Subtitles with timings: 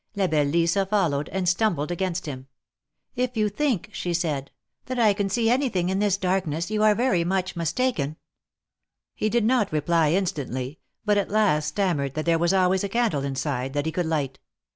[0.15, 2.47] La belle Lisa followed, and stumbled against him."
[3.23, 4.49] If you think," she said,"
[4.87, 8.17] that I can see anything in this darkness, you are very much mistaken."
[9.13, 13.23] He did not reply instantly, but at last stammered that there was always a candle
[13.23, 14.39] inside, that he could light.